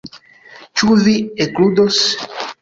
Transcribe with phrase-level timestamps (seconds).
[0.81, 1.13] Ĉu vi
[1.47, 2.01] ekludos?